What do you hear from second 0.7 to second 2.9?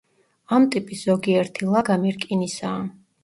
ტიპის ზოგიერთი ლაგამი რკინისაა.